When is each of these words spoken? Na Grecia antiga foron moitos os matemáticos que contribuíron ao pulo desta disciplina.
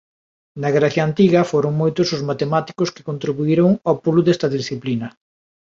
Na 0.61 0.69
Grecia 0.75 1.03
antiga 1.09 1.47
foron 1.51 1.73
moitos 1.81 2.07
os 2.15 2.21
matemáticos 2.29 2.89
que 2.95 3.07
contribuíron 3.09 3.69
ao 3.87 3.95
pulo 4.03 4.21
desta 4.23 4.47
disciplina. 4.57 5.07